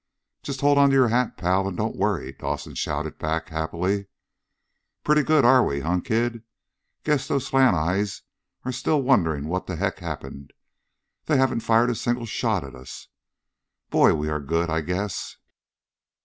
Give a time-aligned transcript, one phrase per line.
[0.41, 4.07] "Just hold onto your hat, pal, and don't worry!" Dawson shouted back happily.
[5.03, 6.41] "Pretty good we are, huh, kid?
[7.03, 8.23] Guess those slant eyes
[8.65, 10.53] are still wondering what the heck happened.
[11.27, 13.09] They haven't fired a single shot at us.
[13.91, 15.37] Boy, we are good, I guess!"